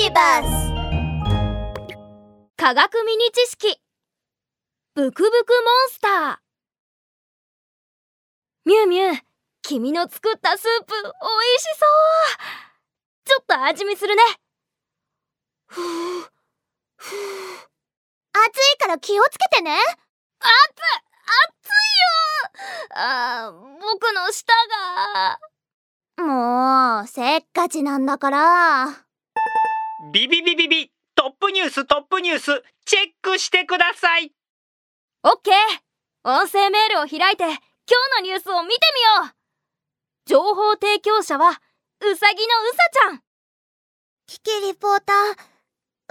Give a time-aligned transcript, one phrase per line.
[0.00, 0.46] ビバス
[2.56, 3.80] 科学ミニ知識。
[4.94, 6.38] ブクブクモンスター。
[8.64, 9.18] ミュウミュウ
[9.62, 12.38] 君の作ったスープおいしそう。
[13.24, 14.22] ちょっと味見するね。
[15.66, 15.82] ふう
[16.94, 17.18] ふう。
[18.46, 19.72] 暑いから気をつけてね。
[19.72, 19.82] 熱
[21.34, 21.90] 熱い
[22.54, 23.00] よ。
[23.00, 24.52] あ僕の舌
[26.18, 26.24] が。
[26.24, 29.07] もうせっかちなんだから
[30.10, 34.32] ビビビビビトップニューストップニュースチェックしてください。
[35.22, 35.54] オッケー。
[36.24, 38.80] 音声メールを開いて今日のニュースを見て
[39.20, 39.34] みよう。
[40.24, 41.52] 情報提供者はう
[42.16, 43.22] さぎのうさちゃん。
[44.26, 45.16] キキリポーター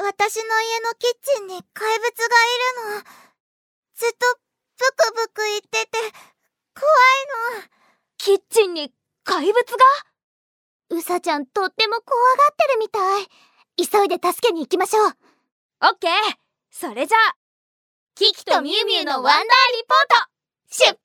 [0.03, 2.25] 私の家のキッチンに怪物が
[2.91, 3.03] いるの。
[3.95, 4.17] ずっと
[4.77, 5.97] ブクブク言ってて
[6.75, 7.63] 怖いの。
[8.19, 9.65] キッチンに怪物が？
[10.89, 13.27] うさちゃんとっても怖がってるみたい
[13.77, 15.15] 急いで助けに行きましょう。
[15.81, 16.11] オッケー。
[16.71, 17.35] それじゃあ
[18.15, 19.47] キキとミュウミュウのワンダーリ
[19.87, 20.27] ポート
[20.69, 20.99] 出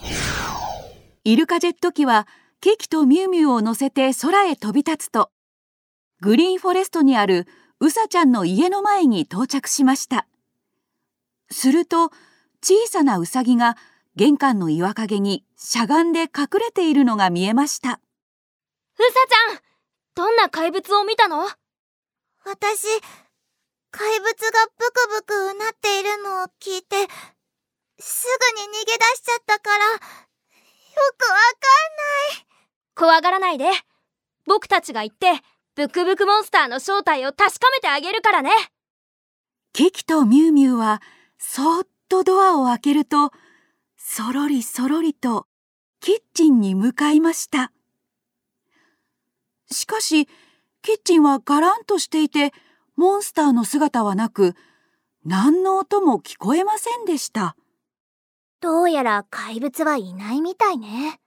[0.00, 0.24] 発！
[1.24, 2.26] イルカジェット機は
[2.60, 5.30] キキとミュウミュウを乗せて空へ飛び立つと
[6.20, 7.46] グリーンフォレストにある
[7.80, 10.26] うさちゃんの家の前に到着しました。
[11.50, 12.10] すると
[12.62, 13.76] 小さなウサギが
[14.16, 16.28] 玄関の岩陰にしゃがんで隠
[16.60, 17.90] れているのが見えました。
[17.90, 18.00] うさ
[19.28, 19.58] ちゃん
[20.14, 21.46] どんな怪物を見たの？
[22.44, 22.86] 私、
[23.90, 26.96] 怪物がブクブクうなっているのを聞いて、
[27.98, 30.10] すぐに逃げ出しちゃったから、よくわかん
[32.32, 32.46] ない。
[32.94, 33.66] 怖がらないで。
[34.46, 35.40] 僕たちが行って、
[35.74, 38.50] ブクブクモンスターの正体を確かめてあげるからね。
[39.72, 41.00] キキとミュウミュウは、
[41.38, 43.32] そーっとドアを開けると、
[43.96, 45.46] そろりそろりと、
[46.00, 47.72] キッチンに向かいました。
[49.70, 50.28] しかし、
[50.84, 52.52] キッチンはガランとしていて
[52.94, 54.54] モンスターの姿はなく
[55.24, 57.56] 何の音も聞こえませんでした。
[58.60, 61.18] どうやら怪物はいないみたいね。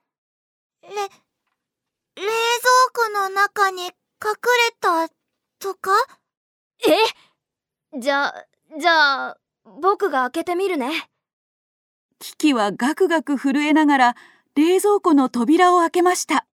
[0.84, 2.30] れ冷蔵
[2.94, 5.10] 庫の中に隠れた
[5.58, 5.92] とか？
[6.88, 8.00] え？
[8.00, 8.46] じゃあ
[8.80, 9.38] じゃあ
[9.82, 11.10] 僕が開けてみるね。
[12.20, 14.16] キキはガクガク震えながら
[14.54, 16.46] 冷蔵庫の扉を開けました。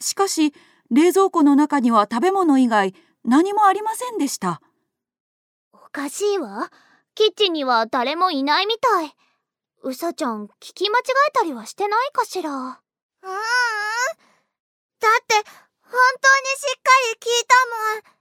[0.00, 0.54] しかし
[0.90, 4.60] 冷蔵庫の中には食べ物以外何もありませんでした。
[5.72, 6.70] おかしいわ。
[7.14, 9.14] キッチンには誰もいないみたい。
[9.82, 12.50] うさちゃん聞き間違えたりはしてないかしら？
[12.50, 12.70] ううん。
[12.70, 12.80] だっ
[15.26, 15.34] て
[15.82, 17.54] 本当にしっかり聞いた
[17.94, 18.14] もん。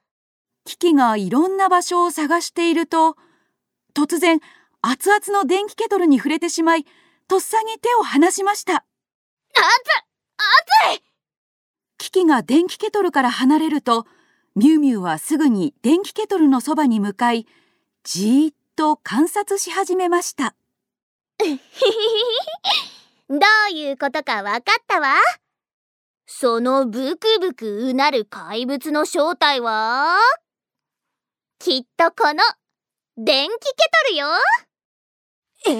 [0.66, 3.18] キキがいろんな場所を探していると
[3.94, 4.40] 突然
[4.82, 6.86] 熱々の電気ケトルに触れてしまい
[7.28, 8.86] とっさに手を離しました。
[9.56, 9.64] 熱
[10.94, 11.03] 熱い
[12.04, 14.06] キキが電気ケトルから離れると
[14.56, 17.48] ミュウミュウはすぐに電気ケトルのそばに向かい
[18.04, 20.54] じーっと観察し始めました。
[23.30, 23.38] ど
[23.70, 25.16] ういうことかわかったわ？
[26.26, 30.18] そのブクブクうなる怪物の正体は？
[31.58, 32.44] きっとこの
[33.16, 33.60] 電気ケ
[34.10, 34.28] トルよ。
[35.68, 35.72] え？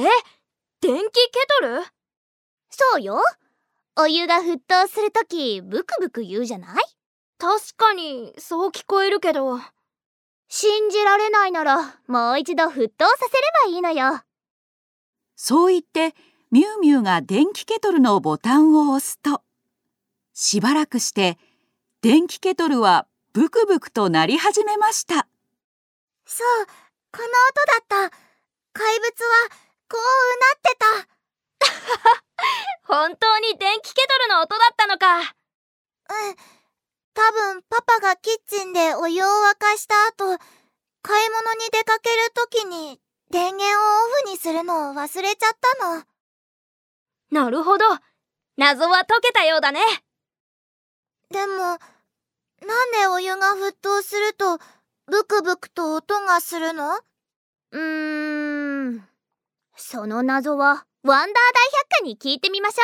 [0.80, 1.84] 電気ケトル？
[2.70, 3.22] そうよ
[3.96, 6.76] お湯が沸騰するときブクブク言うじゃない？
[7.38, 9.60] 確かにそう聞こえるけど。
[10.50, 12.92] 信じられないならもう一度沸騰させれ
[13.66, 14.22] ばいいのよ。
[15.36, 16.16] そう言って
[16.52, 19.42] ミュウミュウが電気ケトルのボタンを押すと
[20.34, 21.38] しばらくして
[22.02, 25.28] 電気ケトルはブクブクと鳴り始めました。
[26.26, 26.66] そう
[27.12, 27.30] この音
[27.98, 28.18] だった。
[28.74, 29.50] 怪物は
[29.90, 31.13] こうなってた
[32.84, 35.20] 本当に電気ケトルの音だったのか。
[35.20, 36.36] うん。
[37.14, 40.38] 多分パパがキッチンでお湯を沸かした後、
[41.02, 46.04] 買い物に出かけるときに電源をオフにするのを忘れちゃったの。
[47.32, 47.86] なるほど。
[48.58, 49.82] 謎は解けたようだね。
[51.32, 51.80] でも、
[52.66, 54.60] なんでお湯が沸騰すると
[55.08, 57.00] ブクブクと音がするの？
[57.72, 58.43] うーん。
[59.76, 62.82] その謎はワンダー大百科に聞いてみましょ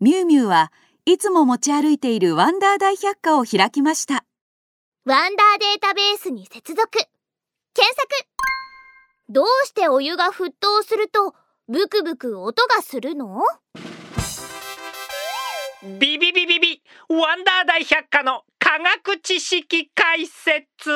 [0.00, 0.04] う。
[0.04, 0.72] ミュウミュウは
[1.04, 4.24] いつも持ち歩いているワンダー大百科を開きました。
[5.04, 6.88] ワンダーデータベースに接続。
[6.90, 8.08] 検索。
[9.28, 11.34] どうしてお湯が沸騰すると
[11.68, 13.40] ブクブク音がするの？
[15.98, 16.82] ビビビビビ。
[17.08, 20.90] ワンダー大百科の科学知識解説。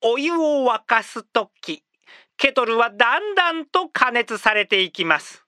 [0.00, 1.84] お湯を沸かすとき
[2.42, 5.44] ケトルはだんだんと加熱されていきます。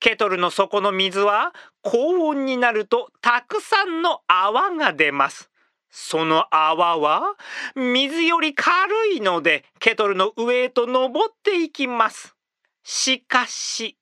[0.00, 1.52] ケトルの底の水は
[1.82, 5.50] 高温になるとたくさんの泡が出ます。
[5.88, 7.36] その泡は
[7.76, 8.72] 水より軽
[9.14, 12.34] いのでケトルの上へと登っていきます。
[12.82, 13.96] しかし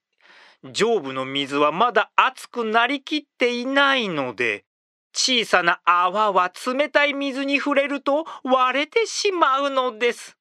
[0.65, 4.65] 上部の水はまだ熱くなりきっていないので
[5.13, 10.38] 小さな泡は冷たい水に触れると割れてしまうのです。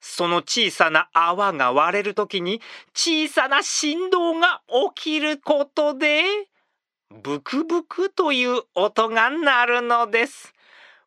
[0.00, 2.60] その小さな泡が割れるときに
[2.94, 4.62] 小さな振動が
[4.94, 6.24] 起きることで
[7.10, 10.52] ブクブクという音が鳴るのです。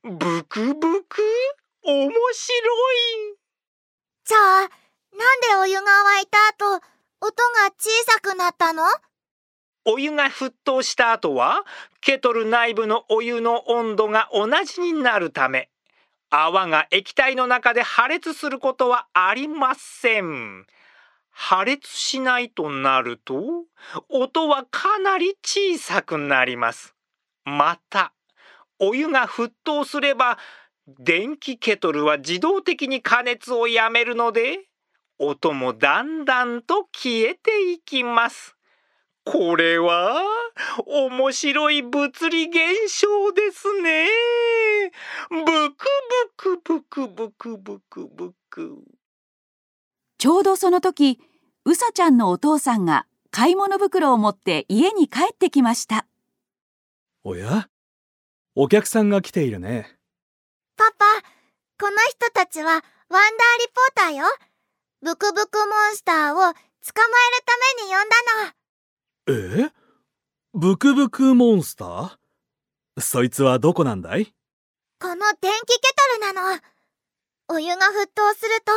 [0.03, 1.21] ブクブク
[1.83, 3.37] 面白い。
[4.25, 5.81] じゃあ、なんでお湯が
[6.19, 6.75] 沸いた後、
[7.21, 8.83] 音が小さくなったの？
[9.85, 11.63] お湯が沸騰した後は
[11.99, 15.69] ケトル内部のお湯の温度が同じになるため
[16.35, 20.65] 泡が液体の中で破裂することはありません。
[21.30, 23.65] 破裂しないとなると
[24.09, 26.95] 音はかなり小さくなります。
[27.45, 28.13] また
[28.80, 30.39] お湯が沸騰すれば
[30.88, 34.57] 電気ケトルは自動的に加熱をやめるので
[35.19, 38.56] 音もだんだんと消えていきます。
[39.24, 40.19] これは
[40.85, 42.57] 面白い物理現
[42.88, 44.07] 象ですね。
[45.29, 45.35] ブ
[45.73, 45.85] ク
[46.35, 48.83] ブクブクブクブクブク。
[50.17, 51.19] ちょうどその時
[51.65, 56.05] うさちゃんのお父さんが買い物袋を持って家に帰ってきました
[57.23, 57.67] おや？
[58.55, 59.97] お客さんが来ているね。
[60.77, 61.05] パパ、
[61.79, 64.25] この人たちはワンダーリポーターよ。
[65.01, 66.55] ブクブクモンスターを捕まえる
[67.45, 68.15] ために呼んだ
[69.59, 69.67] の。
[69.67, 69.82] え？
[70.53, 72.11] ブクブクモンスター？
[73.01, 74.25] そいつはどこなんだい？
[75.00, 75.81] この電気ケ
[76.21, 76.59] トルなの。
[77.50, 78.71] お湯が沸騰すると、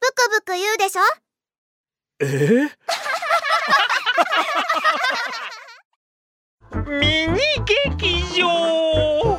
[0.00, 1.02] ブクブク言うでしょ？
[2.20, 2.70] え？
[6.98, 7.38] ミニ
[7.98, 9.38] 劇場！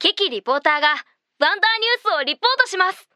[0.00, 3.08] キキリポーターがワンダーニュースをリポートします。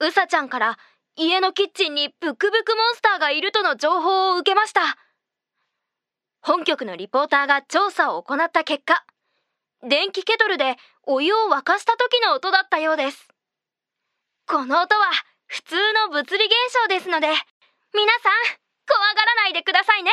[0.00, 0.78] うさちゃんから
[1.16, 4.98] 家のキッチンにブクブクモンスターがいるとの情報を受けました
[6.46, 9.02] 本局のリポーターが調査を行った結果
[9.82, 10.76] 電気ケトルで
[11.06, 13.28] お湯を沸かした時の音だったようです。
[14.46, 15.10] この音は
[15.46, 15.76] 普通
[16.06, 16.52] の物理現
[16.82, 18.32] 象ですので皆さん
[18.86, 20.10] 怖がらないでくださいね。